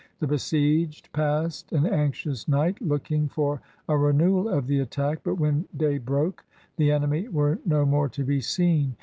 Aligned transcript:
The 0.17 0.25
besieged 0.25 1.13
passed 1.13 1.71
an 1.73 1.85
anxious 1.85 2.47
night, 2.47 2.81
looking 2.81 3.27
for 3.29 3.61
a 3.87 3.95
renewal 3.95 4.49
of 4.49 4.65
the 4.65 4.79
attack. 4.79 5.19
But 5.23 5.35
when 5.35 5.65
day 5.77 5.99
broke, 5.99 6.43
the 6.75 6.91
enemy 6.91 7.27
were 7.27 7.59
no 7.67 7.85
more 7.85 8.09
to 8.09 8.23
be 8.23 8.41
seen. 8.41 8.95